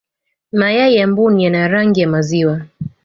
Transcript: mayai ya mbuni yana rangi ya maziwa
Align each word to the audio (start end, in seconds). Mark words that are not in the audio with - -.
mayai 0.51 0.95
ya 0.95 1.07
mbuni 1.07 1.43
yana 1.43 1.67
rangi 1.67 2.01
ya 2.01 2.07
maziwa 2.07 2.61